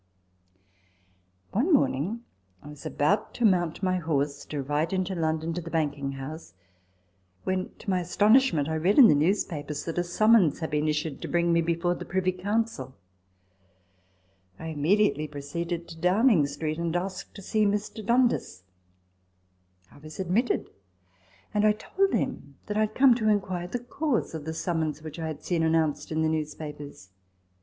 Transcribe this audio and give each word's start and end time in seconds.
* 0.79 1.21
One 1.51 1.71
morning 1.71 2.23
I 2.63 2.69
was 2.69 2.87
about 2.87 3.35
to 3.35 3.45
mount 3.45 3.83
my 3.83 3.97
horse 3.97 4.45
to 4.45 4.63
ride 4.63 4.93
into 4.93 5.13
London 5.13 5.53
to 5.53 5.61
the 5.61 5.69
banking 5.69 6.13
house, 6.13 6.55
when, 7.43 7.69
to 7.75 7.87
my 7.87 7.99
astonishment, 7.99 8.67
I 8.67 8.77
read 8.77 8.97
in 8.97 9.09
the 9.09 9.13
newspapers 9.13 9.85
that 9.85 9.99
a 9.99 10.03
summons 10.03 10.57
had 10.57 10.71
been 10.71 10.87
issued 10.87 11.21
to 11.21 11.27
bring 11.27 11.53
me 11.53 11.61
before 11.61 11.93
the 11.93 12.03
Privy 12.05 12.31
Council. 12.31 12.95
I 14.57 14.69
immediately 14.69 15.27
proceeded 15.27 15.87
to 15.89 15.99
Downing 16.01 16.47
Street, 16.47 16.79
and 16.79 16.95
asked 16.95 17.35
to 17.35 17.43
see 17.43 17.63
Mr. 17.67 18.03
Dundas. 18.03 18.63
I 19.91 19.99
was 19.99 20.19
admitted; 20.19 20.71
and 21.53 21.63
I 21.63 21.73
told 21.73 22.13
him 22.13 22.55
that 22.65 22.75
I 22.75 22.79
had 22.87 22.95
come 22.95 23.13
to 23.13 23.29
inquire 23.29 23.67
the 23.67 23.77
cause 23.77 24.33
of 24.33 24.45
the 24.45 24.53
summons 24.55 25.03
which 25.03 25.19
I 25.19 25.27
had 25.27 25.43
seen 25.43 25.61
announced 25.61 26.11
in 26.11 26.23
the 26.23 26.29
newspapers. 26.29 27.09